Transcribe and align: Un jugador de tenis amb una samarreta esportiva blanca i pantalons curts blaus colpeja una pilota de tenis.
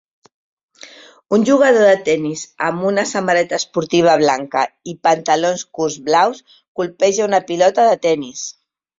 Un 1.35 1.43
jugador 1.49 1.83
de 1.89 1.97
tenis 2.05 2.45
amb 2.67 2.85
una 2.91 3.03
samarreta 3.09 3.59
esportiva 3.61 4.15
blanca 4.21 4.63
i 4.93 4.95
pantalons 5.09 5.65
curts 5.79 5.97
blaus 6.07 6.41
colpeja 6.81 7.27
una 7.27 7.41
pilota 7.53 7.85
de 7.91 8.01
tenis. 8.07 8.43